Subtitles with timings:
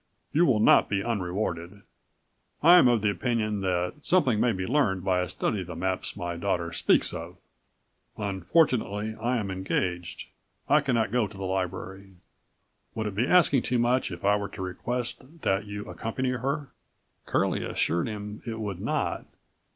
[0.33, 1.83] You will not be unrewarded.
[2.63, 5.75] I am of the opinion that something may be learned by a study of the
[5.75, 7.37] maps my daughter speaks of.
[8.17, 10.25] Unfortunately I am engaged;
[10.71, 12.13] I99 cannot go to the library.
[12.95, 16.69] Would it be asking too much were I to request that you accompany her?"
[17.27, 19.27] Curlie assured him it would not.